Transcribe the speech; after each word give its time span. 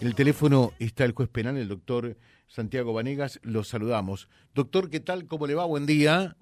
En 0.00 0.06
el 0.06 0.14
teléfono 0.14 0.72
está 0.78 1.04
el 1.04 1.10
juez 1.10 1.28
penal, 1.28 1.56
el 1.56 1.66
doctor 1.66 2.16
Santiago 2.46 2.92
Vanegas. 2.92 3.40
Los 3.42 3.66
saludamos. 3.66 4.28
Doctor, 4.54 4.90
¿qué 4.90 5.00
tal? 5.00 5.26
¿Cómo 5.26 5.48
le 5.48 5.56
va? 5.56 5.64
Buen 5.64 5.86
día. 5.86 6.36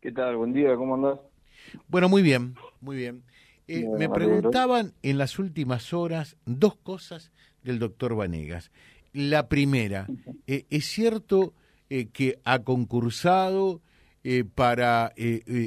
¿Qué 0.00 0.10
tal? 0.10 0.36
Buen 0.36 0.52
día, 0.52 0.74
¿cómo 0.74 0.96
andás? 0.96 1.20
Bueno, 1.86 2.08
muy 2.08 2.22
bien, 2.22 2.56
muy 2.80 2.96
bien. 2.96 3.22
Eh, 3.68 3.86
me 3.96 4.08
preguntaban 4.08 4.94
en 5.02 5.16
las 5.16 5.38
últimas 5.38 5.92
horas 5.92 6.36
dos 6.44 6.74
cosas 6.74 7.30
del 7.62 7.78
doctor 7.78 8.16
Vanegas. 8.16 8.72
La 9.12 9.48
primera, 9.48 10.08
eh, 10.48 10.66
¿es 10.70 10.86
cierto 10.86 11.54
eh, 11.88 12.08
que 12.08 12.40
ha 12.44 12.64
concursado 12.64 13.80
para 14.54 15.14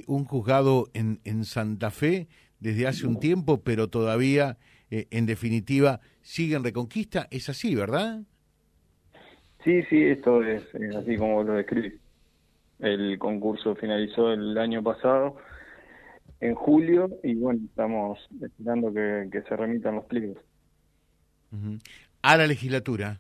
un 0.06 0.26
juzgado 0.26 0.88
en, 0.94 1.22
en 1.24 1.44
Santa 1.44 1.90
Fe 1.90 2.28
desde 2.64 2.88
hace 2.88 3.06
un 3.06 3.20
tiempo, 3.20 3.62
pero 3.62 3.90
todavía, 3.90 4.58
en 4.90 5.26
definitiva, 5.26 6.00
sigue 6.22 6.56
en 6.56 6.64
Reconquista? 6.64 7.28
Es 7.30 7.50
así, 7.50 7.76
¿verdad? 7.76 8.22
Sí, 9.66 9.84
sí, 9.90 10.02
esto 10.02 10.42
es, 10.44 10.64
así 10.96 11.18
como 11.18 11.44
lo 11.44 11.54
describí. 11.54 12.00
El 12.80 13.20
concurso 13.20 13.76
finalizó 13.76 14.32
el 14.32 14.58
año 14.58 14.82
pasado 14.82 15.36
en 16.40 16.56
julio 16.56 17.10
y 17.22 17.36
bueno, 17.36 17.62
estamos 17.66 18.20
esperando 18.42 18.94
que, 18.94 19.44
se 19.48 19.56
remitan 19.58 19.96
los 19.96 20.06
pliegos. 20.06 20.38
A 22.22 22.38
la 22.38 22.48
legislatura. 22.48 23.20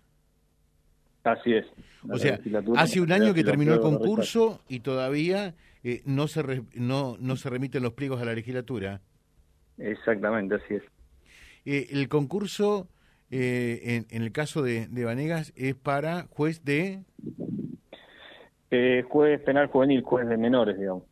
Así 1.23 1.53
es. 1.53 1.65
O 2.09 2.17
sea, 2.17 2.39
hace 2.77 3.01
un 3.01 3.11
año 3.11 3.33
que 3.33 3.43
terminó 3.43 3.73
el 3.73 3.79
concurso 3.81 4.61
y 4.69 4.79
todavía 4.79 5.55
eh, 5.83 6.01
no, 6.05 6.27
se 6.27 6.63
no, 6.75 7.17
no 7.19 7.35
se 7.35 7.49
remiten 7.49 7.83
los 7.83 7.93
pliegos 7.93 8.21
a 8.21 8.25
la 8.25 8.33
legislatura. 8.33 9.01
Exactamente, 9.77 10.55
así 10.55 10.75
es. 10.75 10.83
Eh, 11.65 11.87
el 11.91 12.09
concurso, 12.09 12.87
eh, 13.31 14.05
en, 14.09 14.21
el 14.23 14.31
caso 14.31 14.61
de, 14.61 14.87
de 14.87 15.05
Vanegas, 15.05 15.53
es 15.55 15.75
para 15.75 16.27
juez 16.29 16.63
de... 16.63 17.03
juez 19.09 19.41
penal 19.41 19.67
juvenil, 19.67 20.01
juez 20.01 20.27
de 20.27 20.37
menores, 20.37 20.77
digamos 20.77 21.03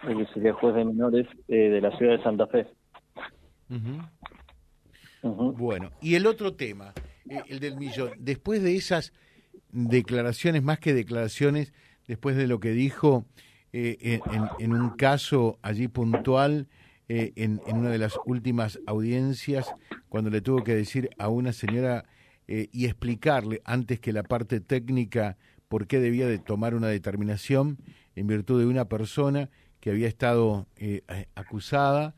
que 0.00 0.26
sería 0.32 0.52
juez 0.54 0.74
de 0.74 0.84
menores 0.84 1.26
eh, 1.48 1.54
de 1.54 1.80
la 1.80 1.96
ciudad 1.96 2.16
de 2.16 2.22
Santa 2.22 2.46
Fe. 2.46 2.66
Bueno, 5.22 5.90
y 6.00 6.14
el 6.14 6.26
otro 6.26 6.54
tema, 6.54 6.92
eh, 7.28 7.42
el 7.48 7.60
del 7.60 7.76
millón. 7.76 8.12
Después 8.18 8.62
de 8.62 8.76
esas 8.76 9.12
declaraciones, 9.70 10.62
más 10.62 10.78
que 10.78 10.94
declaraciones, 10.94 11.72
después 12.08 12.36
de 12.36 12.46
lo 12.46 12.58
que 12.60 12.70
dijo 12.70 13.26
eh, 13.72 14.20
en, 14.58 14.72
un 14.72 14.90
caso 14.90 15.58
allí 15.62 15.88
puntual, 15.88 16.68
en, 17.08 17.60
en, 17.66 17.76
una 17.76 17.90
de 17.90 17.98
las 17.98 18.18
últimas 18.24 18.78
audiencias, 18.86 19.72
cuando 20.08 20.30
le 20.30 20.40
tuvo 20.40 20.62
que 20.62 20.74
decir 20.74 21.10
a 21.18 21.28
una 21.28 21.52
señora 21.52 22.04
y 22.46 22.84
explicarle 22.84 23.62
antes 23.64 23.98
que 24.00 24.12
la 24.12 24.22
parte 24.22 24.60
técnica 24.60 25.36
por 25.68 25.86
qué 25.86 26.00
debía 26.00 26.26
de 26.26 26.38
tomar 26.38 26.74
una 26.74 26.88
determinación 26.88 27.78
en 28.16 28.26
virtud 28.26 28.60
de 28.60 28.66
una 28.66 28.88
persona 28.88 29.50
que 29.80 29.90
había 29.90 30.08
estado 30.08 30.66
eh, 30.76 31.02
acusada 31.34 32.14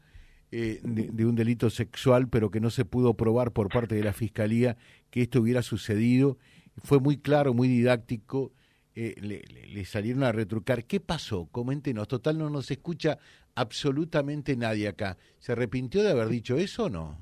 eh, 0.50 0.80
de, 0.82 1.24
un 1.24 1.34
delito 1.34 1.70
sexual, 1.70 2.28
pero 2.28 2.50
que 2.50 2.60
no 2.60 2.70
se 2.70 2.84
pudo 2.84 3.14
probar 3.14 3.52
por 3.52 3.68
parte 3.68 3.94
de 3.94 4.02
la 4.02 4.12
Fiscalía 4.12 4.76
que 5.10 5.22
esto 5.22 5.40
hubiera 5.40 5.62
sucedido. 5.62 6.38
Fue 6.82 6.98
muy 6.98 7.16
claro, 7.16 7.54
muy 7.54 7.68
didáctico. 7.68 8.52
Eh, 8.94 9.14
le, 9.20 9.84
salieron 9.84 10.22
a 10.22 10.32
retrucar. 10.32 10.84
¿Qué 10.84 11.00
pasó? 11.00 11.48
Coméntenos. 11.50 12.08
Total, 12.08 12.38
no 12.38 12.50
nos 12.50 12.70
escucha 12.70 13.18
absolutamente 13.54 14.56
nadie 14.56 14.88
acá. 14.88 15.16
¿Se 15.38 15.52
arrepintió 15.52 16.02
de 16.02 16.10
haber 16.10 16.28
dicho 16.28 16.56
eso 16.56 16.84
o 16.84 16.90
no? 16.90 17.16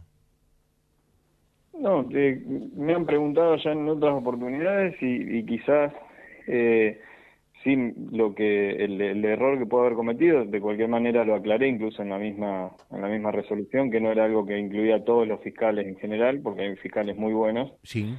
No, 1.79 2.03
me 2.03 2.95
han 2.95 3.07
preguntado 3.07 3.57
ya 3.57 3.73
en 3.73 3.89
otras 3.89 4.13
oportunidades 4.15 4.97
y, 5.01 5.39
y 5.39 5.47
quizás 5.47 5.93
eh, 6.47 7.01
sin 7.63 8.09
lo 8.13 8.35
que 8.35 8.71
el, 8.71 9.25
error 9.25 9.59
que 9.59 9.67
puedo 9.67 9.85
haber 9.85 9.97
cometido, 9.97 10.45
de 10.45 10.61
cualquier 10.61 10.89
manera 10.89 11.25
lo 11.25 11.35
aclaré 11.35 11.69
incluso 11.69 12.03
en 12.03 12.11
la 12.11 12.19
misma 12.19 12.71
en 12.91 13.03
la 13.03 13.09
misma 13.09 13.33
resolución 13.33 13.91
que 13.91 14.01
no 14.01 14.11
era 14.11 14.25
algo 14.25 14.47
que 14.47 14.59
incluía 14.59 14.97
a 14.97 15.05
todos 15.05 15.29
los 15.29 15.41
fiscales 15.41 15.87
en 15.87 15.97
general, 15.97 16.41
porque 16.43 16.63
hay 16.63 16.77
fiscales 16.77 17.17
muy 17.17 17.33
buenos. 17.33 17.73
Sí. 17.83 18.15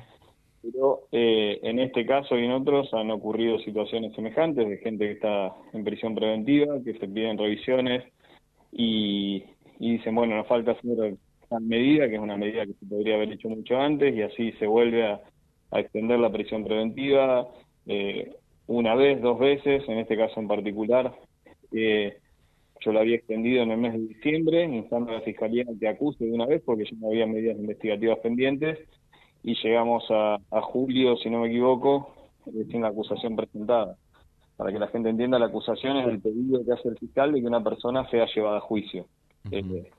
Pero 0.62 1.08
eh, 1.12 1.60
en 1.64 1.80
este 1.80 2.06
caso 2.06 2.38
y 2.38 2.46
en 2.46 2.52
otros 2.52 2.94
han 2.94 3.10
ocurrido 3.10 3.60
situaciones 3.60 4.14
semejantes 4.14 4.68
de 4.68 4.78
gente 4.78 5.06
que 5.06 5.14
está 5.14 5.54
en 5.74 5.84
prisión 5.84 6.14
preventiva, 6.14 6.82
que 6.84 6.94
se 6.94 7.08
piden 7.08 7.38
revisiones 7.38 8.04
y, 8.72 9.44
dicen, 9.80 10.14
bueno, 10.14 10.36
nos 10.36 10.48
falta 10.48 10.72
hacer 10.72 11.16
tal 11.50 11.64
medida, 11.64 12.08
que 12.08 12.16
es 12.16 12.22
una 12.22 12.38
medida 12.38 12.66
que 12.66 12.74
se 12.74 12.86
podría 12.86 13.16
haber 13.16 13.32
hecho 13.32 13.50
mucho 13.50 13.78
antes, 13.78 14.16
y 14.16 14.22
así 14.22 14.52
se 14.54 14.68
vuelve 14.68 15.04
a, 15.04 15.22
extender 15.74 16.20
la 16.20 16.32
prisión 16.32 16.66
preventiva. 16.66 17.48
Eh, 17.88 18.36
una 18.68 18.94
vez, 18.94 19.22
dos 19.22 19.40
veces, 19.40 19.84
en 19.88 20.00
este 20.00 20.18
caso 20.18 20.40
en 20.40 20.48
particular, 20.48 21.14
eh, 21.72 22.18
yo 22.82 22.92
lo 22.92 23.00
había 23.00 23.16
extendido 23.16 23.64
en 23.64 23.72
el 23.72 23.78
mes 23.78 23.94
de 23.94 24.00
diciembre, 24.00 24.64
instando 24.66 25.12
a 25.12 25.16
la 25.16 25.22
Fiscalía 25.22 25.64
que 25.80 25.88
acuse 25.88 26.26
de 26.26 26.32
una 26.32 26.46
vez 26.46 26.62
porque 26.66 26.86
ya 26.86 26.98
no 27.00 27.08
había 27.08 27.26
medidas 27.26 27.58
investigativas 27.58 28.20
pendientes 28.20 28.80
y 29.44 29.56
llegamos 29.56 30.03
a, 30.09 30.40
julio, 30.62 31.18
si 31.18 31.29
no 31.29 31.41
me 31.41 31.47
equivoco, 31.47 32.13
eh, 32.47 32.66
sin 32.69 32.81
la 32.81 32.90
acusación 32.90 33.35
presentada. 33.35 33.96
Para 34.57 34.72
que 34.72 34.79
la 34.79 34.88
gente 34.88 35.09
entienda, 35.09 35.40
la 35.40 35.47
acusación 35.47 35.97
es 35.97 36.07
el 36.07 36.22
pedido 36.22 36.63
que 36.63 36.74
hace 36.74 36.90
el 36.90 36.97
fiscal 36.97 37.31
de 37.31 37.41
que 37.41 37.47
una 37.47 37.63
persona 37.63 38.07
sea 38.09 38.28
llevada 38.34 38.57
a 38.57 38.62
juicio. 38.62 39.06
Eh, 39.50 39.90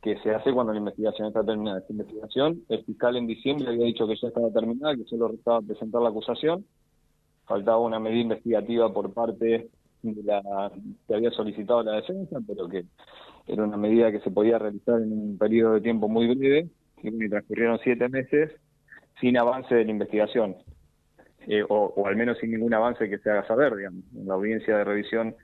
que 0.00 0.16
se 0.18 0.34
hace 0.34 0.52
cuando 0.52 0.72
la 0.72 0.78
investigación 0.78 1.28
está 1.28 1.44
terminada. 1.44 1.80
Esta 1.80 1.92
investigación, 1.92 2.62
el 2.68 2.84
fiscal 2.84 3.16
en 3.16 3.26
diciembre 3.26 3.68
había 3.68 3.86
dicho 3.86 4.06
que 4.06 4.16
ya 4.16 4.28
estaba 4.28 4.50
terminada, 4.50 4.94
que 4.94 5.04
solo 5.04 5.28
restaba 5.28 5.60
presentar 5.60 6.00
la 6.00 6.10
acusación 6.10 6.64
faltaba 7.50 7.78
una 7.78 7.98
medida 7.98 8.20
investigativa 8.20 8.92
por 8.92 9.12
parte 9.12 9.68
de 10.02 10.22
la 10.22 10.70
que 11.08 11.14
había 11.16 11.32
solicitado 11.32 11.82
la 11.82 11.96
defensa, 11.96 12.38
pero 12.46 12.68
que 12.68 12.84
era 13.48 13.64
una 13.64 13.76
medida 13.76 14.12
que 14.12 14.20
se 14.20 14.30
podía 14.30 14.56
realizar 14.56 15.02
en 15.02 15.12
un 15.12 15.36
periodo 15.36 15.74
de 15.74 15.80
tiempo 15.80 16.08
muy 16.08 16.32
breve, 16.32 16.68
y 17.02 17.28
transcurrieron 17.28 17.78
siete 17.82 18.08
meses 18.08 18.52
sin 19.20 19.36
avance 19.38 19.74
de 19.74 19.84
la 19.84 19.90
investigación, 19.90 20.56
eh, 21.46 21.64
o, 21.68 22.06
al 22.06 22.16
menos 22.16 22.38
sin 22.38 22.50
ningún 22.52 22.74
avance 22.74 23.08
que 23.08 23.18
se 23.18 23.30
haga 23.30 23.46
saber, 23.46 23.76
digamos. 23.76 24.04
En 24.14 24.26
la 24.26 24.34
audiencia 24.34 24.76
de 24.76 24.84
revisión 24.84 25.34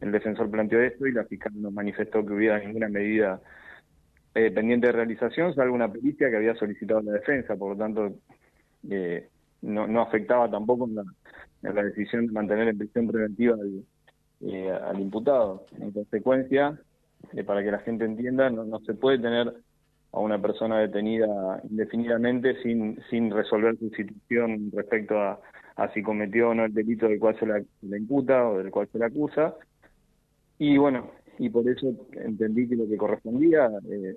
el 0.00 0.10
defensor 0.10 0.50
planteó 0.50 0.80
esto 0.80 1.06
y 1.06 1.12
la 1.12 1.24
fiscal 1.24 1.52
no 1.54 1.70
manifestó 1.70 2.26
que 2.26 2.32
hubiera 2.32 2.58
ninguna 2.58 2.88
medida 2.88 3.40
eh, 4.34 4.50
pendiente 4.50 4.88
de 4.88 4.92
realización, 4.92 5.54
salvo 5.54 5.74
una 5.74 5.92
pericia 5.92 6.28
que 6.28 6.36
había 6.36 6.54
solicitado 6.56 7.02
la 7.02 7.12
defensa, 7.12 7.54
por 7.56 7.70
lo 7.70 7.76
tanto 7.76 8.12
eh, 8.90 9.28
no, 9.62 9.86
no 9.86 10.02
afectaba 10.02 10.50
tampoco 10.50 10.86
en 10.86 10.96
la, 10.96 11.04
en 11.62 11.74
la 11.74 11.84
decisión 11.84 12.26
de 12.26 12.32
mantener 12.32 12.68
en 12.68 12.78
prisión 12.78 13.06
preventiva 13.06 13.54
al, 13.54 13.84
eh, 14.40 14.78
imputado. 14.98 15.66
En 15.80 15.92
consecuencia, 15.92 16.78
eh, 17.32 17.44
para 17.44 17.62
que 17.62 17.70
la 17.70 17.78
gente 17.80 18.04
entienda, 18.04 18.50
no, 18.50 18.64
no 18.64 18.80
se 18.80 18.94
puede 18.94 19.18
tener 19.18 19.54
a 20.12 20.20
una 20.20 20.40
persona 20.40 20.78
detenida 20.78 21.60
indefinidamente 21.68 22.62
sin, 22.62 23.00
sin 23.08 23.30
resolver 23.30 23.78
su 23.78 23.90
situación 23.90 24.70
respecto 24.72 25.18
a, 25.18 25.40
si 25.94 26.02
cometió 26.02 26.50
o 26.50 26.54
no 26.54 26.64
el 26.64 26.74
delito 26.74 27.08
del 27.08 27.18
cual 27.18 27.38
se 27.38 27.46
la, 27.46 27.62
imputa 27.96 28.46
o 28.48 28.58
del 28.58 28.70
cual 28.70 28.88
se 28.92 28.98
le 28.98 29.06
acusa. 29.06 29.56
Y 30.58 30.76
bueno, 30.76 31.10
y 31.38 31.48
por 31.48 31.68
eso 31.68 31.92
entendí 32.12 32.68
que 32.68 32.76
lo 32.76 32.86
que 32.86 32.96
correspondía, 32.96 33.70
eh, 33.90 34.14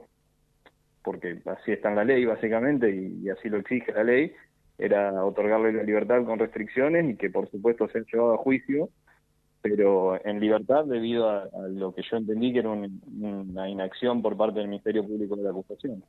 porque 1.04 1.42
así 1.46 1.72
está 1.72 1.90
en 1.90 1.96
la 1.96 2.04
ley 2.04 2.26
básicamente 2.26 2.94
y 2.94 3.30
así 3.30 3.50
lo 3.50 3.58
exige 3.58 3.94
la 3.94 4.04
ley, 4.04 4.34
era 4.78 5.24
otorgarle 5.24 5.72
la 5.72 5.84
libertad 5.84 6.24
con 6.26 6.40
restricciones 6.40 7.10
y 7.10 7.16
que 7.16 7.30
por 7.30 7.50
supuesto 7.50 7.88
se 7.88 8.00
ha 8.00 8.04
llevado 8.12 8.34
a 8.34 8.38
juicio, 8.38 8.90
pero 9.68 10.24
en 10.24 10.40
libertad 10.40 10.86
debido 10.86 11.28
a, 11.28 11.50
lo 11.70 11.92
que 11.92 12.03
yo 12.03 12.18
entendí 12.18 12.53
que 12.53 12.59
era 12.59 12.70
una 12.70 13.68
inacción 13.68 14.22
por 14.22 14.38
parte 14.38 14.59
del 14.59 14.68
Ministerio 14.68 15.03
Público 15.03 15.36
de 15.36 15.42
la 15.42 15.50
acusación. 15.50 16.03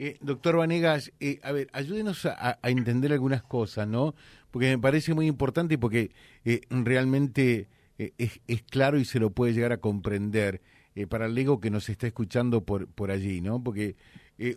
Eh, 0.00 0.16
doctor 0.20 0.56
Vanegas, 0.56 1.12
eh, 1.20 1.38
a 1.44 1.52
ver, 1.52 1.68
ayúdenos 1.72 2.26
a, 2.26 2.58
entender 2.64 3.12
algunas 3.12 3.44
cosas, 3.44 3.86
¿no? 3.86 4.16
Porque 4.50 4.66
me 4.66 4.82
parece 4.82 5.14
muy 5.14 5.28
importante 5.28 5.74
y 5.74 5.76
porque 5.76 6.10
eh, 6.44 6.62
realmente 6.70 7.68
es, 7.98 8.40
es, 8.48 8.62
claro 8.64 8.98
y 8.98 9.04
se 9.04 9.20
lo 9.20 9.30
puede 9.30 9.52
llegar 9.52 9.70
a 9.70 9.78
comprender 9.78 10.60
para 11.08 11.26
el 11.26 11.38
ego 11.38 11.60
que 11.60 11.70
nos 11.70 11.88
está 11.88 12.08
escuchando 12.08 12.62
por, 12.64 12.88
por 12.88 13.12
allí, 13.12 13.40
¿no? 13.40 13.62
Porque 13.62 13.94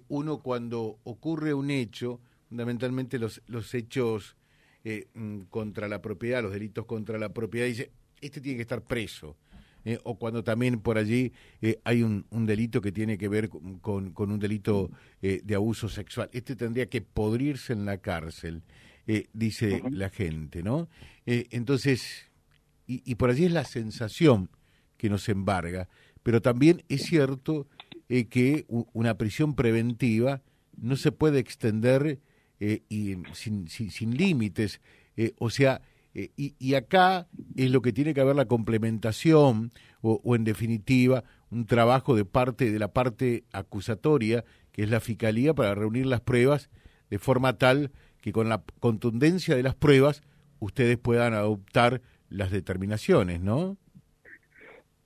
uno 0.08 0.40
cuando 0.40 0.98
ocurre 1.04 1.54
un 1.54 1.70
hecho, 1.70 2.20
fundamentalmente 2.50 3.20
los, 3.20 3.44
los 3.46 3.72
hechos 3.76 4.36
eh, 4.84 5.10
mm, 5.14 5.42
contra 5.52 5.88
la 5.88 6.02
propiedad, 6.02 6.42
los 6.42 6.54
delitos 6.54 6.86
contra 6.86 7.20
la 7.20 7.30
propiedad, 7.30 7.68
dice, 7.68 7.92
este 8.22 8.42
tiene 8.42 8.58
que 8.58 8.64
estar 8.64 8.84
preso. 8.84 9.38
Eh, 9.84 9.98
o 10.04 10.20
cuando 10.20 10.44
también 10.44 10.80
por 10.80 11.00
allí 11.00 11.34
eh, 11.60 11.80
hay 11.84 12.04
un, 12.04 12.26
un, 12.30 12.46
delito 12.46 12.82
que 12.82 12.92
tiene 12.92 13.18
que 13.18 13.28
ver 13.28 13.50
con, 13.50 14.12
con 14.12 14.32
un 14.32 14.38
delito 14.38 14.92
de 15.22 15.56
abuso 15.56 15.90
sexual. 15.90 16.30
Este 16.34 16.56
tendría 16.56 16.88
que 16.88 17.02
podrirse 17.02 17.74
en 17.74 17.86
la 17.86 17.98
cárcel, 17.98 18.62
dice 19.34 19.82
la 19.90 20.10
gente, 20.10 20.62
¿no? 20.62 20.88
entonces, 21.26 22.30
y, 22.86 23.02
y, 23.12 23.16
por 23.16 23.32
allí 23.32 23.46
es 23.46 23.52
la 23.52 23.66
sensación 23.66 24.50
que 24.98 25.10
nos 25.10 25.28
embarga, 25.30 25.90
pero 26.22 26.42
también 26.42 26.84
es 26.88 27.02
cierto 27.04 27.68
que 28.08 28.66
una 28.70 29.18
prisión 29.18 29.56
preventiva 29.56 30.44
no 30.78 30.96
se 30.96 31.12
puede 31.12 31.40
extender 31.40 32.20
eh, 32.60 32.84
y 32.90 33.16
sin, 33.34 33.68
sin, 33.68 34.16
límites. 34.16 34.82
Eh, 35.18 35.34
o 35.40 35.50
sea, 35.50 35.82
eh, 36.14 36.30
y, 36.36 36.56
y, 36.60 36.76
acá 36.76 37.28
es 37.56 37.72
lo 37.72 37.82
que 37.82 37.94
tiene 37.94 38.14
que 38.14 38.22
haber 38.22 38.36
la 38.36 38.46
complementación 38.46 39.72
o, 40.02 40.36
en 40.36 40.44
definitiva 40.44 41.24
un 41.50 41.66
trabajo 41.66 42.16
de 42.16 42.26
parte 42.26 42.72
de 42.72 42.80
la 42.80 42.90
parte 42.90 43.44
acusatoria, 43.54 44.44
que 44.72 44.84
es 44.84 44.90
la 44.90 45.00
fiscalía, 45.00 45.54
para 45.54 45.76
reunir 45.76 46.06
las 46.06 46.22
pruebas 46.22 46.70
de 47.10 47.20
forma 47.20 47.58
tal 47.58 47.92
que 48.22 48.32
con 48.32 48.50
la 48.50 48.64
contundencia 48.80 49.56
de 49.56 49.64
las 49.64 49.76
pruebas 49.76 50.22
ustedes 50.60 50.98
puedan 50.98 51.34
adoptar 51.34 52.02
las 52.30 52.52
determinaciones, 52.52 53.42
¿no? 53.42 53.78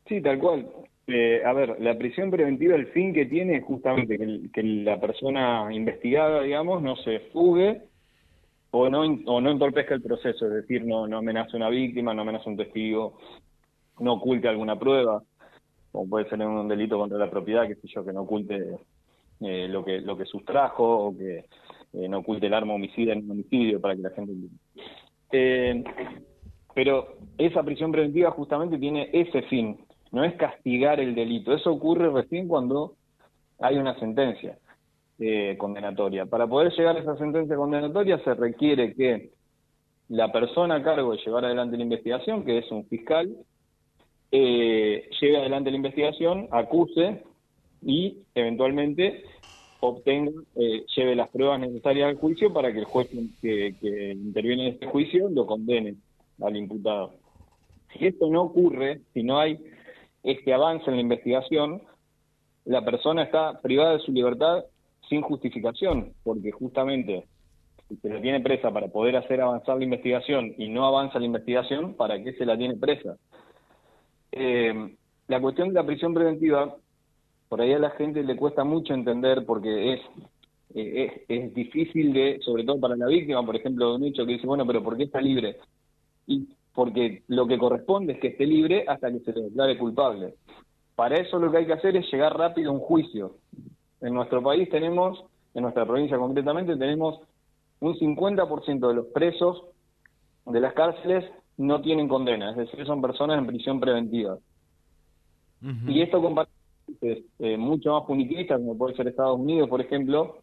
Sí, 0.08 0.22
tal 0.22 0.38
cual. 0.40 0.68
Eh, 1.08 1.42
a 1.46 1.54
ver, 1.54 1.80
la 1.80 1.98
prisión 1.98 2.32
preventiva, 2.32 2.76
el 2.76 2.88
fin 2.88 3.14
que 3.14 3.26
tiene 3.26 3.58
es 3.58 3.64
justamente 3.64 4.18
que, 4.18 4.64
la 4.64 5.00
persona 5.00 5.68
investigada, 5.72 6.42
digamos, 6.42 6.82
no 6.82 6.96
se 6.98 7.20
fugue 7.32 7.82
o 8.78 8.90
no, 8.90 9.02
o 9.02 9.42
no 9.42 9.52
entorpezca 9.52 9.96
el 9.96 10.02
proceso, 10.02 10.48
es 10.48 10.54
decir, 10.54 10.86
no, 10.86 11.08
no 11.08 11.20
amenace 11.20 11.52
a 11.54 11.58
una 11.58 11.70
víctima, 11.70 12.14
no 12.14 12.24
amenace 12.24 12.50
a 12.50 12.52
un 12.52 12.58
testigo, 12.58 13.18
no 14.00 14.14
oculte 14.14 14.50
alguna 14.50 14.78
prueba, 14.78 15.24
como 15.92 16.10
puede 16.10 16.30
ser 16.30 16.42
un 16.42 16.68
delito 16.68 16.98
contra 16.98 17.18
la 17.18 17.30
propiedad, 17.30 17.68
que 17.68 17.76
sé 17.76 17.88
yo, 17.88 18.04
que 18.04 18.12
no 18.12 18.24
oculte 18.24 18.78
eh, 19.40 19.68
lo 19.70 19.84
que 19.86 20.02
lo 20.02 20.18
que 20.18 20.26
sustrajo 20.26 21.08
o 21.08 21.18
que 21.18 21.46
eh, 21.94 22.10
no 22.10 22.20
oculte 22.20 22.48
el 22.48 22.54
arma 22.54 22.74
homicida 22.74 23.14
en 23.14 23.24
un 23.24 23.32
homicidio 23.32 23.80
para 23.80 23.96
que 23.96 24.02
la 24.02 24.10
gente 24.10 24.34
eh, 25.32 25.84
pero 26.74 27.18
esa 27.38 27.64
prisión 27.64 27.94
preventiva 27.94 28.32
justamente 28.32 28.78
tiene 28.78 29.10
ese 29.14 29.44
fin, 29.44 29.78
no 30.12 30.26
es 30.26 30.36
castigar 30.36 31.00
el 31.00 31.16
delito. 31.16 31.54
Eso 31.54 31.72
ocurre 31.72 32.10
recién 32.10 32.50
cuando 32.50 32.96
hay 33.60 33.78
una 33.78 33.98
sentencia 34.00 34.58
eh, 35.20 35.56
condenatoria. 35.58 36.26
Para 36.26 36.48
poder 36.48 36.74
llegar 36.74 36.98
a 36.98 37.00
esa 37.00 37.18
sentencia 37.18 37.56
condenatoria 37.56 38.20
se 38.24 38.34
requiere 38.34 38.94
que 38.94 39.32
la 40.10 40.32
persona 40.32 40.76
a 40.76 40.84
cargo 40.84 41.14
de 41.14 41.20
llevar 41.26 41.46
adelante 41.46 41.78
la 41.78 41.84
investigación, 41.84 42.44
que 42.44 42.58
es 42.60 42.70
un 42.72 42.86
fiscal, 42.86 43.36
eh, 44.32 45.10
lleve 45.20 45.38
adelante 45.38 45.72
la 45.72 45.78
investigación, 45.78 46.48
acuse 46.52 47.24
y 47.82 48.18
eventualmente 48.36 49.24
obtenga, 49.80 50.32
eh, 50.56 50.84
lleve 50.96 51.16
las 51.16 51.30
pruebas 51.30 51.60
necesarias 51.60 52.10
al 52.10 52.18
juicio 52.18 52.52
para 52.52 52.74
que 52.74 52.80
el 52.80 52.86
juez 52.86 53.10
que, 53.42 53.76
que 53.80 54.12
interviene 54.12 54.68
en 54.68 54.74
este 54.74 54.88
juicio 54.88 55.30
lo 55.30 55.46
condene 55.46 55.96
al 56.42 56.58
imputado. 56.58 57.14
Si 57.94 58.06
esto 58.06 58.28
no 58.30 58.44
ocurre, 58.44 59.02
si 59.14 59.24
no 59.24 59.40
hay 59.40 59.60
este 60.24 60.54
avance 60.54 60.90
en 60.90 60.96
la 60.96 61.02
investigación, 61.02 61.82
la 62.66 62.84
persona 62.84 63.24
está 63.24 63.62
privada 63.62 63.94
de 63.94 64.00
su 64.00 64.12
libertad 64.12 64.66
sin 65.10 65.22
justificación, 65.22 66.14
porque 66.24 66.52
justamente 66.52 67.26
se 68.02 68.10
la 68.10 68.22
tiene 68.22 68.40
presa 68.40 68.72
para 68.72 68.88
poder 68.88 69.16
hacer 69.16 69.42
avanzar 69.42 69.78
la 69.78 69.84
investigación 69.84 70.54
y 70.58 70.70
no 70.70 70.86
avanza 70.86 71.20
la 71.20 71.26
investigación, 71.26 71.94
¿para 71.94 72.22
qué 72.24 72.34
se 72.34 72.46
la 72.46 72.58
tiene 72.58 72.76
presa? 72.76 73.16
Eh, 74.32 74.96
la 75.28 75.40
cuestión 75.40 75.70
de 75.70 75.76
la 75.76 75.86
prisión 75.86 76.14
preventiva, 76.14 76.76
por 77.48 77.62
ahí 77.62 77.74
a 77.74 77.80
la 77.80 77.92
gente 77.92 78.24
le 78.24 78.36
cuesta 78.36 78.64
mucho 78.64 78.94
entender 78.94 79.46
porque 79.46 79.94
es, 79.94 80.02
es, 80.74 81.12
es 81.28 81.54
difícil 81.54 82.14
de, 82.14 82.40
sobre 82.42 82.64
todo 82.64 82.80
para 82.80 82.96
la 82.96 83.08
víctima, 83.08 83.46
por 83.46 83.56
ejemplo, 83.56 83.90
de 83.90 83.96
un 83.96 84.04
hecho 84.06 84.26
que 84.26 84.34
dice, 84.34 84.48
bueno, 84.48 84.66
pero 84.66 84.84
¿por 84.84 84.98
qué 84.98 85.04
está 85.04 85.22
libre? 85.22 85.58
Y 86.28 86.48
porque 86.74 87.24
lo 87.28 87.48
que 87.48 87.58
corresponde 87.58 88.14
es 88.14 88.20
que 88.20 88.28
esté 88.28 88.46
libre 88.46 88.84
hasta 88.88 89.12
que 89.12 89.20
se 89.20 89.32
le 89.32 89.44
declare 89.44 89.78
culpable. 89.78 90.34
Para 90.96 91.16
eso 91.16 91.40
lo 91.40 91.52
que 91.52 91.58
hay 91.58 91.66
que 91.66 91.74
hacer 91.74 91.96
es 91.96 92.12
llegar 92.12 92.38
rápido 92.38 92.72
a 92.72 92.74
un 92.74 92.80
juicio. 92.80 93.38
En 94.06 94.14
nuestro 94.14 94.42
país 94.42 94.70
tenemos, 94.70 95.24
en 95.54 95.64
nuestra 95.64 95.86
provincia 95.86 96.18
concretamente, 96.18 96.78
tenemos 96.78 97.20
un 97.80 97.96
50% 97.96 98.88
de 98.88 98.94
los 98.94 99.08
presos 99.08 99.64
de 100.46 100.60
las 100.60 100.74
cárceles 100.74 101.26
no 101.58 101.82
tienen 101.82 102.08
condena, 102.08 102.52
es 102.52 102.58
decir, 102.58 102.86
son 102.86 103.02
personas 103.02 103.40
en 103.40 103.48
prisión 103.48 103.80
preventiva. 103.80 104.38
Y 105.88 106.02
esto 106.02 106.22
con 106.22 106.36
países 106.36 107.26
eh, 107.40 107.58
mucho 107.58 107.94
más 107.94 108.04
punitivistas, 108.04 108.60
como 108.60 108.78
puede 108.78 108.96
ser 108.96 109.08
Estados 109.08 109.40
Unidos, 109.40 109.68
por 109.68 109.82
ejemplo, 109.82 110.38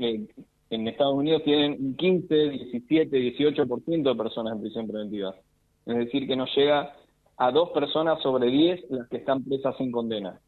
eh, 0.00 0.26
en 0.70 0.88
Estados 0.88 1.14
Unidos 1.14 1.44
tienen 1.44 1.76
un 1.78 1.94
15, 1.94 2.34
17, 2.34 3.36
18% 3.38 4.02
de 4.02 4.14
personas 4.16 4.54
en 4.54 4.60
prisión 4.60 4.88
preventiva 4.88 5.34
es 5.86 5.96
decir, 5.96 6.26
que 6.26 6.36
no 6.36 6.46
llega 6.46 6.94
a 7.36 7.50
dos 7.50 7.70
personas 7.70 8.22
sobre 8.22 8.50
diez 8.50 8.82
las 8.90 9.08
que 9.08 9.18
están 9.18 9.44
presas 9.44 9.76
sin 9.76 9.92
condena. 9.92 10.40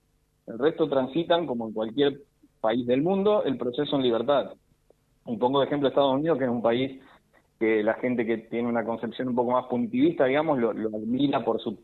El 0.46 0.58
resto 0.58 0.88
transitan, 0.88 1.46
como 1.46 1.66
en 1.66 1.74
cualquier 1.74 2.20
país 2.60 2.86
del 2.86 3.02
mundo, 3.02 3.44
el 3.44 3.56
proceso 3.56 3.96
en 3.96 4.02
libertad. 4.02 4.52
Y 5.26 5.36
pongo 5.36 5.60
de 5.60 5.66
ejemplo 5.66 5.88
Estados 5.88 6.14
Unidos, 6.14 6.38
que 6.38 6.44
es 6.44 6.50
un 6.50 6.62
país 6.62 7.00
que 7.58 7.82
la 7.82 7.94
gente 7.94 8.26
que 8.26 8.38
tiene 8.38 8.68
una 8.68 8.84
concepción 8.84 9.28
un 9.28 9.34
poco 9.34 9.52
más 9.52 9.66
punitivista, 9.66 10.26
digamos, 10.26 10.58
lo, 10.58 10.70
admira 10.70 11.44
por 11.44 11.60
su 11.60 11.78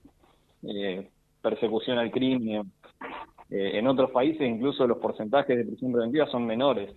eh, 0.62 1.08
persecución 1.40 1.98
al 1.98 2.10
crimen. 2.10 2.70
Eh, 3.50 3.78
en 3.78 3.86
otros 3.86 4.10
países 4.10 4.48
incluso 4.48 4.86
los 4.86 4.98
porcentajes 4.98 5.56
de 5.56 5.64
prisión 5.64 5.92
preventiva 5.92 6.26
son 6.26 6.46
menores. 6.46 6.94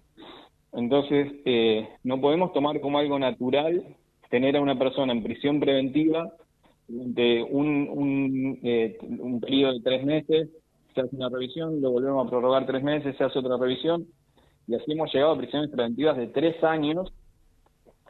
Entonces, 0.74 1.34
eh, 1.46 1.88
no 2.04 2.20
podemos 2.20 2.52
tomar 2.54 2.80
como 2.82 3.00
algo 3.00 3.18
natural 3.18 3.84
tener 4.30 4.58
a 4.58 4.62
una 4.62 4.78
persona 4.78 5.14
en 5.14 5.24
prisión 5.24 5.60
preventiva 5.60 6.34
de 6.88 7.44
un, 7.50 7.88
un, 7.90 8.60
eh, 8.64 8.98
un 9.02 9.40
periodo 9.40 9.74
de 9.74 9.80
tres 9.82 10.06
meses, 10.06 10.50
se 10.96 11.02
hace 11.02 11.16
una 11.16 11.30
revisión, 11.30 11.82
lo 11.82 11.92
volvemos 11.92 12.26
a 12.26 12.30
prorrogar 12.30 12.66
tres 12.66 12.82
meses, 12.82 13.16
se 13.18 13.24
hace 13.24 13.38
otra 13.38 13.58
revisión, 13.58 14.08
y 14.66 14.76
así 14.76 14.94
hemos 14.94 15.14
llegado 15.14 15.34
a 15.34 15.38
prisiones 15.38 15.70
preventivas 15.70 16.18
de 16.18 16.28
tres 16.28 16.64
años, 16.64 17.12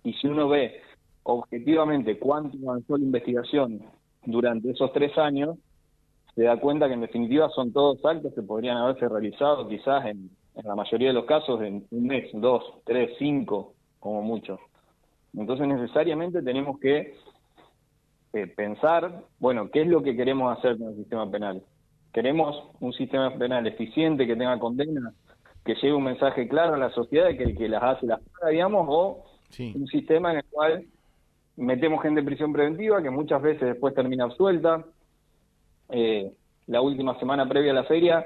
y 0.04 0.14
si 0.14 0.28
uno 0.28 0.48
ve 0.48 0.80
objetivamente 1.24 2.20
cuánto 2.20 2.58
avanzó 2.64 2.96
la 2.98 3.04
investigación 3.04 3.82
durante 4.24 4.70
esos 4.70 4.94
tres 4.94 5.18
años, 5.18 5.58
se 6.36 6.44
da 6.44 6.60
cuenta 6.60 6.88
que 6.88 6.94
en 6.94 7.02
definitiva 7.02 7.50
son 7.50 7.74
todos 7.74 8.06
actos 8.06 8.34
que 8.34 8.44
podrían 8.44 8.78
haberse 8.78 9.10
realizado 9.10 9.68
quizás 9.68 10.06
en, 10.06 10.30
la 10.64 10.76
mayoría 10.76 11.10
de 11.10 11.14
los 11.14 11.26
casos 11.26 11.62
en 11.62 11.86
un 11.92 12.08
mes, 12.08 12.30
dos, 12.34 12.64
tres, 12.86 13.12
cinco, 13.18 13.74
como 14.00 14.22
mucho. 14.22 14.60
Entonces 15.36 15.68
necesariamente 15.68 16.42
tenemos 16.42 16.80
que 16.80 17.16
eh, 18.34 18.48
pensar, 18.48 19.24
bueno, 19.40 19.70
¿qué 19.70 19.82
es 19.82 19.88
lo 19.88 20.02
que 20.02 20.16
queremos 20.16 20.58
hacer 20.58 20.78
con 20.78 20.90
el 20.90 20.96
sistema 20.96 21.30
penal? 21.30 21.62
¿Queremos 22.16 22.56
un 22.80 22.94
sistema 22.94 23.38
penal 23.38 23.68
eficiente 23.68 24.26
que 24.26 24.38
tenga 24.38 24.58
condena, 24.58 25.12
que 25.66 25.76
lleve 25.76 25.96
un 25.96 26.06
mensaje 26.06 26.48
claro 26.48 26.76
a 26.76 26.78
la 26.78 26.90
sociedad 26.92 27.26
de 27.26 27.36
que 27.36 27.44
el 27.44 27.58
que 27.58 27.68
las 27.68 27.84
hace 27.84 28.06
las 28.06 28.22
paga, 28.22 28.52
digamos, 28.52 28.86
o 28.88 29.26
un 29.60 29.86
sistema 29.88 30.32
en 30.32 30.38
el 30.38 30.46
cual 30.46 30.86
metemos 31.58 32.02
gente 32.02 32.22
en 32.22 32.26
prisión 32.26 32.54
preventiva 32.54 33.04
que 33.04 33.10
muchas 33.10 33.42
veces 33.42 33.68
después 33.68 33.94
termina 33.94 34.24
absuelta? 34.24 34.86
Eh, 35.90 36.32
la 36.68 36.80
última 36.80 37.20
semana 37.20 37.50
previa 37.50 37.74
a 37.74 37.76
la 37.76 37.84
feria 37.84 38.26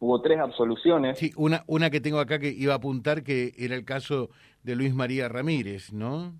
hubo 0.00 0.20
tres 0.20 0.38
absoluciones. 0.38 1.18
Sí, 1.18 1.32
una, 1.38 1.64
una 1.66 1.88
que 1.88 2.02
tengo 2.02 2.20
acá 2.20 2.38
que 2.38 2.50
iba 2.50 2.74
a 2.74 2.76
apuntar 2.76 3.22
que 3.22 3.54
era 3.56 3.74
el 3.74 3.86
caso 3.86 4.28
de 4.62 4.76
Luis 4.76 4.94
María 4.94 5.30
Ramírez, 5.30 5.94
¿no? 5.94 6.34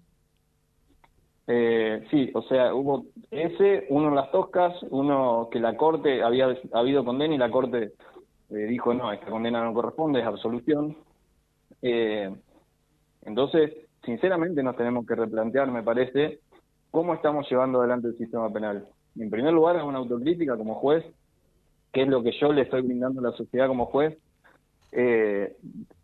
Eh, 1.52 2.06
sí, 2.12 2.30
o 2.32 2.42
sea, 2.42 2.72
hubo 2.72 3.06
ese, 3.32 3.86
uno 3.88 4.10
en 4.10 4.14
las 4.14 4.30
toscas, 4.30 4.72
uno 4.90 5.48
que 5.50 5.58
la 5.58 5.76
Corte 5.76 6.22
había 6.22 6.56
habido 6.72 7.04
condena 7.04 7.34
y 7.34 7.38
la 7.38 7.50
Corte 7.50 7.94
eh, 8.50 8.54
dijo, 8.54 8.94
no, 8.94 9.10
esta 9.10 9.26
condena 9.26 9.64
no 9.64 9.74
corresponde, 9.74 10.20
es 10.20 10.26
absolución. 10.26 10.96
Eh, 11.82 12.32
entonces, 13.22 13.72
sinceramente 14.04 14.62
nos 14.62 14.76
tenemos 14.76 15.04
que 15.04 15.16
replantear, 15.16 15.72
me 15.72 15.82
parece, 15.82 16.38
cómo 16.92 17.14
estamos 17.14 17.50
llevando 17.50 17.80
adelante 17.80 18.06
el 18.06 18.16
sistema 18.16 18.48
penal. 18.52 18.86
En 19.16 19.28
primer 19.28 19.52
lugar, 19.52 19.74
es 19.74 19.82
una 19.82 19.98
autocrítica 19.98 20.56
como 20.56 20.76
juez, 20.76 21.04
que 21.92 22.02
es 22.02 22.08
lo 22.08 22.22
que 22.22 22.30
yo 22.40 22.52
le 22.52 22.62
estoy 22.62 22.82
brindando 22.82 23.18
a 23.22 23.30
la 23.30 23.36
sociedad 23.36 23.66
como 23.66 23.86
juez, 23.86 24.16
eh, 24.92 25.56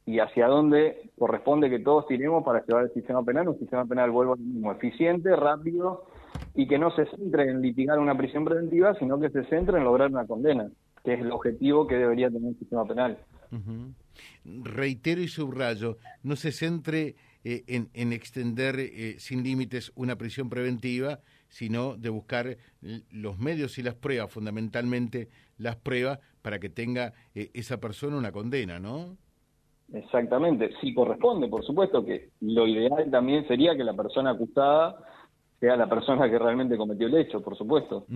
y 0.05 0.21
hacia 0.21 0.47
dónde 0.47 1.11
corresponde 1.19 1.69
que 1.69 1.81
todos 1.81 2.07
tiremos 2.07 2.45
para 2.45 2.65
llevar 2.65 2.85
el 2.85 2.93
sistema 2.93 3.25
penal, 3.25 3.49
un 3.49 3.59
sistema 3.59 3.85
penal, 3.85 4.11
vuelvo 4.11 4.35
a 4.35 4.37
lo 4.37 4.43
mismo, 4.43 4.73
eficiente, 4.73 5.35
rápido 5.35 6.05
y 6.55 6.69
que 6.69 6.79
no 6.79 6.95
se 6.95 7.07
centre 7.07 7.51
en 7.51 7.61
litigar 7.61 7.99
una 7.99 8.17
prisión 8.17 8.45
preventiva, 8.45 8.95
sino 8.99 9.19
que 9.19 9.31
se 9.31 9.45
centre 9.47 9.79
en 9.79 9.85
lograr 9.85 10.11
una 10.11 10.27
condena, 10.27 10.71
que 11.05 11.15
es 11.15 11.21
el 11.21 11.33
objetivo 11.33 11.87
que 11.87 11.97
debería 11.97 12.31
tener 12.31 12.51
el 12.51 12.59
sistema 12.59 12.87
penal. 12.87 13.19
Reitero 14.45 15.21
y 15.21 15.29
subrayo, 15.29 15.99
no 16.23 16.37
se 16.37 16.53
centre 16.53 17.17
eh, 17.45 17.65
en, 17.67 18.13
extender 18.13 18.79
eh, 18.79 19.17
sin 19.19 19.43
límites 19.43 19.93
una 19.95 20.17
prisión 20.17 20.49
preventiva, 20.49 21.21
sino 21.49 21.97
de 21.97 22.09
buscar 22.09 22.57
los 23.11 23.39
medios 23.39 23.79
y 23.79 23.83
las 23.83 23.95
pruebas, 23.95 24.33
fundamentalmente 24.33 25.29
las 25.59 25.77
pruebas, 25.77 26.19
para 26.47 26.61
que 26.61 26.69
tenga 26.69 27.13
eh, 27.35 27.51
esa 27.55 27.81
persona 27.81 28.17
una 28.17 28.31
condena, 28.31 28.79
¿no? 28.79 29.17
Exactamente, 29.93 30.71
sí 30.81 30.95
corresponde, 30.95 31.49
por 31.49 31.65
supuesto 31.65 32.05
que 32.05 32.29
lo 32.41 32.69
ideal 32.69 33.11
también 33.11 33.49
sería 33.49 33.77
que 33.77 33.83
la 33.83 33.95
persona 33.95 34.31
acusada 34.31 34.95
sea 35.59 35.75
la 35.75 35.89
persona 35.89 36.31
que 36.31 36.39
realmente 36.39 36.77
cometió 36.77 37.09
el 37.09 37.17
hecho, 37.17 37.43
por 37.43 37.59
supuesto. 37.59 38.07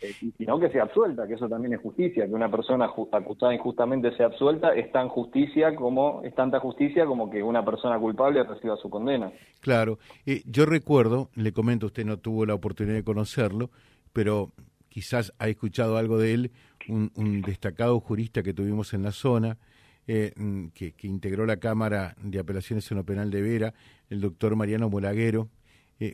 Eh, 0.00 0.14
sino 0.38 0.58
que 0.58 0.70
sea 0.70 0.84
absuelta, 0.84 1.26
que 1.26 1.34
eso 1.34 1.46
también 1.46 1.74
es 1.74 1.80
justicia, 1.82 2.26
que 2.26 2.32
una 2.32 2.50
persona 2.50 2.86
acusada 2.86 3.52
injustamente 3.52 4.16
sea 4.16 4.26
absuelta 4.26 4.74
es 4.74 4.90
tan 4.90 5.10
justicia 5.10 5.76
como 5.76 6.22
es 6.22 6.34
tanta 6.34 6.58
justicia 6.58 7.04
como 7.04 7.28
que 7.28 7.42
una 7.42 7.62
persona 7.66 7.98
culpable 7.98 8.44
reciba 8.44 8.78
su 8.78 8.88
condena. 8.88 9.30
Claro, 9.60 9.98
eh, 10.24 10.40
yo 10.46 10.64
recuerdo, 10.64 11.28
le 11.34 11.52
comento, 11.52 11.84
usted 11.84 12.06
no 12.06 12.16
tuvo 12.16 12.46
la 12.46 12.54
oportunidad 12.54 12.94
de 12.94 13.04
conocerlo, 13.04 13.68
pero 14.14 14.52
quizás 14.96 15.34
ha 15.38 15.48
escuchado 15.48 15.98
algo 15.98 16.16
de 16.16 16.32
él, 16.32 16.52
un, 16.92 17.42
destacado 17.42 17.98
jurista 18.00 18.42
que 18.42 18.54
tuvimos 18.54 18.94
en 18.94 19.02
la 19.02 19.12
zona, 19.12 19.58
eh, 20.06 20.32
mm, 20.36 20.68
que, 20.68 20.92
que, 20.92 21.06
integró 21.06 21.46
la 21.46 21.56
Cámara 21.56 22.16
de 22.22 22.38
Apelaciones 22.38 22.90
en 22.90 22.98
lo 22.98 23.04
Penal 23.04 23.30
de 23.30 23.42
Vera, 23.42 23.74
el 24.10 24.20
doctor 24.20 24.56
Mariano 24.56 24.88
Molaguero, 24.88 25.48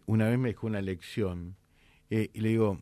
una 0.06 0.28
vez 0.28 0.38
me 0.38 0.50
dejó 0.50 0.68
una 0.68 0.80
lección 0.80 1.56
y 2.08 2.40
le 2.40 2.50
digo, 2.50 2.78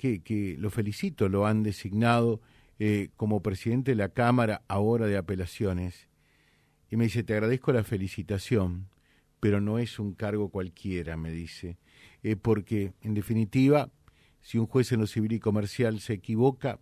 que, 0.00 0.56
lo 0.58 0.70
felicito, 0.70 1.28
lo 1.28 1.46
han 1.46 1.62
designado 1.62 2.40
eh, 2.78 3.10
como 3.16 3.42
presidente 3.42 3.92
de 3.92 3.96
la 3.96 4.08
Cámara 4.08 4.62
ahora 4.68 5.06
de 5.06 5.16
Apelaciones. 5.16 6.08
Y 6.90 6.96
me 6.96 7.04
dice, 7.04 7.22
te 7.22 7.34
agradezco 7.34 7.72
la 7.72 7.84
felicitación, 7.84 8.88
pero 9.38 9.60
no 9.60 9.78
es 9.78 9.98
un 9.98 10.14
cargo 10.14 10.48
cualquiera, 10.48 11.16
me 11.16 11.30
dice, 11.30 11.78
eh, 12.22 12.36
porque 12.36 12.94
en 13.02 13.14
definitiva, 13.14 13.90
si 14.40 14.58
un 14.58 14.66
juez 14.66 14.90
en 14.92 15.00
lo 15.00 15.06
civil 15.06 15.32
y 15.32 15.40
comercial 15.40 16.00
se 16.00 16.14
equivoca, 16.14 16.78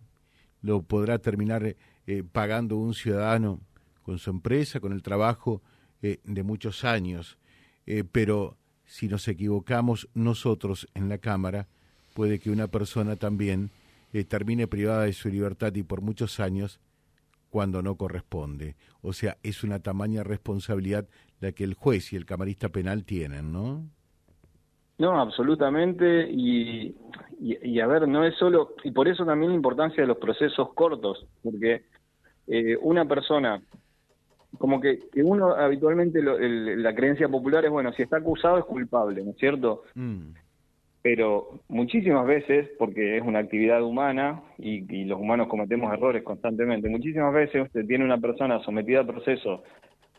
lo 0.61 0.81
podrá 0.81 1.19
terminar 1.19 1.75
eh, 2.07 2.23
pagando 2.31 2.77
un 2.77 2.93
ciudadano 2.93 3.61
con 4.01 4.17
su 4.19 4.29
empresa, 4.29 4.79
con 4.79 4.93
el 4.93 5.01
trabajo 5.01 5.61
de 6.01 6.43
muchos 6.43 6.85
años. 6.85 7.37
pero 8.13 8.57
si 8.85 9.07
nos 9.07 9.27
equivocamos 9.27 10.09
nosotros 10.13 10.87
en 10.95 11.09
la 11.09 11.19
Cámara, 11.19 11.67
puede 12.15 12.39
que 12.39 12.49
una 12.49 12.67
persona 12.67 13.15
también 13.15 13.69
eh, 14.11 14.23
termine 14.23 14.67
privada 14.67 15.03
de 15.03 15.13
su 15.13 15.29
libertad 15.29 15.73
y 15.75 15.83
por 15.83 16.01
muchos 16.01 16.39
años 16.39 16.79
cuando 17.51 17.83
no 17.83 17.95
corresponde. 17.95 18.75
O 19.01 19.13
sea, 19.13 19.37
es 19.43 19.63
una 19.63 19.79
tamaña 19.79 20.23
responsabilidad 20.23 21.07
la 21.39 21.51
que 21.51 21.63
el 21.63 21.75
juez 21.75 22.11
y 22.13 22.15
el 22.15 22.25
camarista 22.25 22.69
penal 22.69 23.05
tienen, 23.05 23.51
¿no? 23.51 23.87
No, 24.99 25.19
absolutamente. 25.19 26.27
Y, 26.29 26.95
y, 27.39 27.79
a 27.79 27.87
ver, 27.87 28.07
no 28.07 28.23
es 28.23 28.35
solo, 28.35 28.75
y 28.83 28.91
por 28.91 29.07
eso 29.07 29.25
también 29.25 29.51
la 29.51 29.55
importancia 29.55 30.03
de 30.03 30.07
los 30.07 30.17
procesos 30.17 30.73
cortos, 30.73 31.25
porque 31.41 31.83
eh, 32.47 32.77
una 32.81 33.05
persona, 33.05 33.61
como 34.57 34.79
que, 34.79 34.99
que 35.11 35.23
uno 35.23 35.55
habitualmente 35.55 36.21
la 36.21 36.93
creencia 36.93 37.27
popular 37.27 37.65
es, 37.65 37.71
bueno, 37.71 37.91
si 37.93 38.03
está 38.03 38.17
acusado 38.17 38.59
es 38.59 38.65
culpable, 38.65 39.23
¿no 39.23 39.31
es 39.31 39.37
cierto? 39.37 39.83
Mm 39.95 40.33
pero 41.01 41.61
muchísimas 41.69 42.25
veces, 42.25 42.69
porque 42.77 43.17
es 43.17 43.23
una 43.23 43.39
actividad 43.39 43.81
humana 43.83 44.41
y, 44.57 45.05
los 45.05 45.19
humanos 45.19 45.47
cometemos 45.47 45.93
errores 45.93 46.23
constantemente, 46.23 46.89
muchísimas 46.89 47.33
veces 47.33 47.65
usted 47.65 47.85
tiene 47.85 48.03
una 48.03 48.17
persona 48.17 48.61
sometida 48.63 49.01
a 49.01 49.07
proceso 49.07 49.63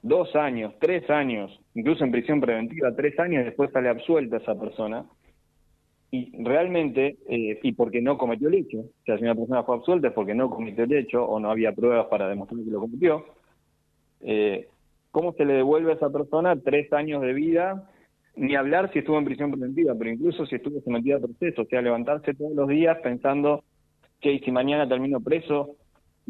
dos 0.02 0.34
años, 0.36 0.74
tres 0.80 1.08
años, 1.10 1.60
incluso 1.74 2.04
en 2.04 2.12
prisión 2.12 2.40
preventiva, 2.40 2.94
tres 2.94 3.18
años 3.18 3.44
después 3.44 3.70
sale 3.72 3.88
absuelta 3.88 4.38
esa 4.38 4.58
persona, 4.58 5.04
y 6.12 6.32
realmente, 6.42 7.18
eh, 7.28 7.60
y 7.62 7.72
porque 7.72 8.00
no 8.00 8.18
cometió 8.18 8.48
el 8.48 8.54
hecho, 8.54 8.78
o 8.80 9.04
sea, 9.04 9.16
si 9.16 9.22
una 9.22 9.34
persona 9.34 9.62
fue 9.62 9.76
absuelta 9.76 10.08
es 10.08 10.14
porque 10.14 10.34
no 10.34 10.50
cometió 10.50 10.84
el 10.84 10.92
hecho 10.92 11.24
o 11.24 11.38
no 11.38 11.50
había 11.50 11.72
pruebas 11.72 12.06
para 12.06 12.28
demostrar 12.28 12.64
que 12.64 12.70
lo 12.70 12.80
cometió, 12.80 13.24
eh, 14.22 14.68
¿cómo 15.12 15.32
se 15.34 15.44
le 15.44 15.54
devuelve 15.54 15.92
a 15.92 15.94
esa 15.94 16.10
persona 16.10 16.60
tres 16.60 16.92
años 16.92 17.22
de 17.22 17.32
vida 17.32 17.88
ni 18.36 18.56
hablar 18.56 18.92
si 18.92 19.00
estuvo 19.00 19.18
en 19.18 19.24
prisión 19.24 19.50
preventiva, 19.50 19.94
pero 19.96 20.10
incluso 20.10 20.46
si 20.46 20.56
estuvo 20.56 20.80
sometida 20.80 21.16
a 21.16 21.20
proceso, 21.20 21.62
o 21.62 21.66
sea, 21.66 21.82
levantarse 21.82 22.34
todos 22.34 22.54
los 22.54 22.68
días 22.68 22.98
pensando 23.02 23.64
que 24.20 24.38
si 24.38 24.50
mañana 24.50 24.88
termino 24.88 25.20
preso, 25.20 25.76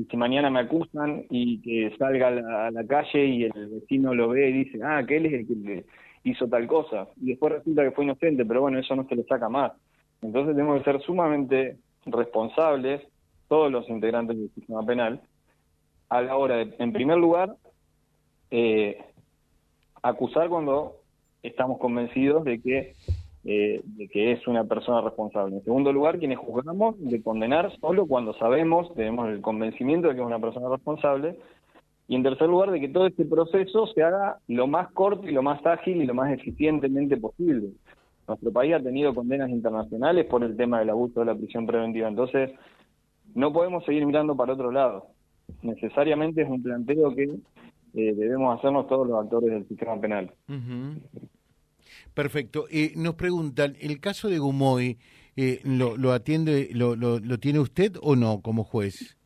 y 0.00 0.04
si 0.06 0.16
mañana 0.16 0.48
me 0.48 0.60
acusan 0.60 1.26
y 1.28 1.60
que 1.60 1.94
salga 1.98 2.28
a 2.28 2.70
la, 2.70 2.86
calle 2.86 3.26
y 3.26 3.44
el 3.44 3.68
vecino 3.68 4.14
lo 4.14 4.30
ve 4.30 4.48
y 4.48 4.64
dice, 4.64 4.78
ah, 4.82 5.04
que 5.06 5.18
él 5.18 5.26
es 5.26 5.32
el 5.34 5.46
que 5.46 5.84
hizo 6.24 6.48
tal 6.48 6.66
cosa, 6.66 7.06
y 7.20 7.26
después 7.26 7.52
resulta 7.52 7.84
que 7.84 7.90
fue 7.90 8.04
inocente, 8.04 8.46
pero 8.46 8.62
bueno, 8.62 8.78
eso 8.78 8.96
no 8.96 9.06
se 9.06 9.14
le 9.14 9.24
saca 9.24 9.50
más. 9.50 9.72
Entonces 10.22 10.56
tenemos 10.56 10.78
que 10.78 10.90
ser 10.90 11.02
sumamente 11.02 11.76
responsables, 12.06 13.02
todos 13.46 13.70
los 13.70 13.90
integrantes 13.90 14.38
del 14.38 14.50
sistema 14.54 14.82
penal, 14.86 15.20
a 16.08 16.22
la 16.22 16.34
hora 16.34 16.56
de, 16.56 16.74
en 16.78 16.92
primer 16.94 17.18
lugar, 17.18 17.54
eh, 18.50 19.04
acusar 20.02 20.48
cuando 20.48 20.96
estamos 21.42 21.78
convencidos 21.78 22.44
de 22.44 22.58
que, 22.62 22.94
eh, 23.44 23.80
de 23.84 24.08
que 24.08 24.32
es 24.32 24.46
una 24.46 24.64
persona 24.64 25.00
responsable. 25.00 25.56
En 25.56 25.64
segundo 25.64 25.92
lugar, 25.92 26.18
quienes 26.18 26.38
juzgamos 26.38 26.96
de 26.98 27.22
condenar 27.22 27.72
solo 27.80 28.06
cuando 28.06 28.34
sabemos, 28.34 28.92
tenemos 28.94 29.30
el 29.30 29.40
convencimiento 29.40 30.08
de 30.08 30.14
que 30.14 30.20
es 30.20 30.26
una 30.26 30.38
persona 30.38 30.68
responsable. 30.68 31.36
Y 32.06 32.16
en 32.16 32.22
tercer 32.22 32.48
lugar, 32.48 32.70
de 32.70 32.80
que 32.80 32.88
todo 32.88 33.06
este 33.06 33.24
proceso 33.24 33.86
se 33.86 34.02
haga 34.02 34.38
lo 34.48 34.66
más 34.66 34.90
corto 34.92 35.26
y 35.28 35.32
lo 35.32 35.42
más 35.42 35.64
ágil 35.64 36.02
y 36.02 36.06
lo 36.06 36.14
más 36.14 36.32
eficientemente 36.32 37.16
posible. 37.16 37.68
Nuestro 38.26 38.52
país 38.52 38.74
ha 38.74 38.80
tenido 38.80 39.14
condenas 39.14 39.48
internacionales 39.48 40.26
por 40.26 40.44
el 40.44 40.56
tema 40.56 40.80
del 40.80 40.90
abuso 40.90 41.20
de 41.20 41.26
la 41.26 41.34
prisión 41.34 41.66
preventiva. 41.66 42.08
Entonces, 42.08 42.50
no 43.34 43.52
podemos 43.52 43.84
seguir 43.84 44.04
mirando 44.04 44.36
para 44.36 44.52
otro 44.52 44.70
lado. 44.70 45.06
Necesariamente 45.62 46.42
es 46.42 46.48
un 46.48 46.62
planteo 46.62 47.14
que 47.14 47.24
eh, 47.24 48.14
debemos 48.14 48.58
hacernos 48.58 48.86
todos 48.86 49.08
los 49.08 49.18
actores 49.18 49.50
del 49.50 49.66
sistema 49.66 50.00
penal. 50.00 50.30
Perfecto. 52.20 52.66
Eh, 52.70 52.92
nos 52.96 53.14
preguntan, 53.14 53.76
¿el 53.80 53.98
caso 53.98 54.28
de 54.28 54.38
Gumoy 54.38 54.98
eh, 55.36 55.60
lo, 55.64 55.96
lo, 55.96 56.12
atiende, 56.12 56.68
lo, 56.74 56.94
lo, 56.94 57.38
tiene 57.38 57.60
usted 57.60 57.92
o 58.02 58.14
no 58.14 58.42
como 58.42 58.62
juez? 58.62 59.16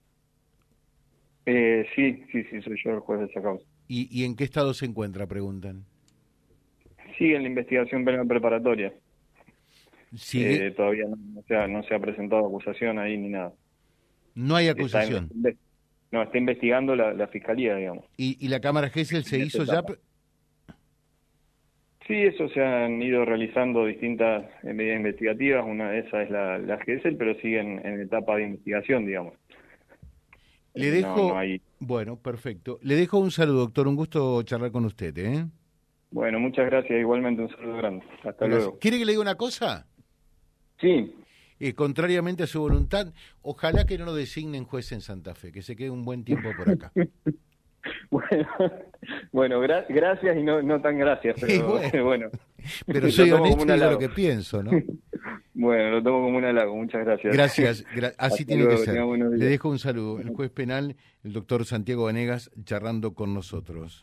Eh, 1.44 1.84
sí, 1.96 2.22
sí, 2.30 2.44
sí, 2.44 2.62
soy 2.62 2.76
yo 2.84 2.92
el 2.92 3.00
juez 3.00 3.18
de 3.18 3.26
esa 3.26 3.42
causa. 3.42 3.66
¿Y, 3.88 4.06
¿Y 4.16 4.24
en 4.24 4.36
qué 4.36 4.44
estado 4.44 4.74
se 4.74 4.86
encuentra, 4.86 5.26
preguntan? 5.26 5.84
Sigue 7.18 7.34
en 7.34 7.42
la 7.42 7.48
investigación 7.48 8.04
penal 8.04 8.28
preparatoria. 8.28 8.92
¿Sigue? 10.14 10.70
todavía 10.70 11.06
no, 11.08 11.68
no 11.68 11.82
se 11.82 11.94
ha 11.96 11.98
presentado 11.98 12.46
acusación 12.46 13.00
ahí 13.00 13.18
ni 13.18 13.30
nada. 13.30 13.52
No 14.36 14.54
hay 14.54 14.68
acusación. 14.68 15.30
No, 16.12 16.22
está 16.22 16.38
investigando 16.38 16.94
la, 16.94 17.26
fiscalía, 17.26 17.74
digamos. 17.74 18.04
¿Y, 18.16 18.36
¿Y, 18.38 18.46
la 18.46 18.60
Cámara 18.60 18.88
Gesell 18.88 19.24
se 19.24 19.40
hizo 19.40 19.64
ya? 19.64 19.82
Sí, 22.06 22.14
eso 22.14 22.48
se 22.50 22.62
han 22.62 23.00
ido 23.00 23.24
realizando 23.24 23.86
distintas 23.86 24.44
medidas 24.62 24.98
investigativas. 24.98 25.64
Una 25.66 25.90
de 25.90 26.00
esas 26.00 26.24
es 26.24 26.30
la, 26.30 26.58
la 26.58 26.78
GESEL, 26.78 27.16
pero 27.16 27.34
siguen 27.40 27.80
en 27.84 28.00
etapa 28.00 28.36
de 28.36 28.44
investigación, 28.44 29.06
digamos. 29.06 29.34
Le 30.74 30.90
dejo. 30.90 31.34
Bueno, 31.78 32.16
perfecto. 32.16 32.78
Le 32.82 32.96
dejo 32.96 33.18
un 33.18 33.30
saludo, 33.30 33.60
doctor. 33.60 33.88
Un 33.88 33.96
gusto 33.96 34.42
charlar 34.42 34.70
con 34.70 34.84
usted, 34.84 35.16
¿eh? 35.16 35.46
Bueno, 36.10 36.38
muchas 36.40 36.66
gracias. 36.66 36.98
Igualmente 36.98 37.42
un 37.42 37.48
saludo 37.50 37.76
grande. 37.78 38.04
Hasta 38.22 38.46
luego. 38.46 38.78
¿Quiere 38.78 38.98
que 38.98 39.04
le 39.04 39.12
diga 39.12 39.22
una 39.22 39.36
cosa? 39.36 39.86
Sí. 40.80 41.14
Eh, 41.60 41.74
contrariamente 41.74 42.42
a 42.42 42.46
su 42.46 42.60
voluntad, 42.60 43.12
ojalá 43.40 43.86
que 43.86 43.96
no 43.96 44.04
lo 44.04 44.14
designen 44.14 44.64
juez 44.64 44.92
en 44.92 45.00
Santa 45.00 45.34
Fe, 45.34 45.52
que 45.52 45.62
se 45.62 45.76
quede 45.76 45.90
un 45.90 46.04
buen 46.04 46.24
tiempo 46.24 46.50
por 46.56 46.68
acá. 46.68 46.92
bueno, 48.10 48.48
bueno 49.32 49.60
gracias 49.60 50.36
y 50.36 50.42
no, 50.42 50.62
no 50.62 50.80
tan 50.80 50.98
gracias, 50.98 51.36
pero 51.40 52.04
bueno. 52.04 52.30
Pero 52.86 53.10
soy 53.10 53.30
honesto 53.30 53.74
y 53.74 53.78
lo 53.78 53.98
que 53.98 54.08
pienso, 54.08 54.62
¿no? 54.62 54.70
bueno, 55.52 55.90
lo 55.90 56.02
tomo 56.02 56.22
como 56.22 56.38
un 56.38 56.44
halago, 56.44 56.74
muchas 56.74 57.04
gracias. 57.04 57.34
Gracias, 57.34 57.84
así 58.16 58.46
tiene 58.46 58.66
que 58.66 58.78
ser. 58.78 58.94
Le 58.94 59.44
dejo 59.44 59.68
un 59.68 59.78
saludo. 59.78 60.18
El 60.18 60.30
juez 60.30 60.50
penal, 60.50 60.96
el 61.24 61.32
doctor 61.34 61.66
Santiago 61.66 62.04
Vanegas, 62.04 62.50
charlando 62.64 63.12
con 63.12 63.34
nosotros 63.34 64.02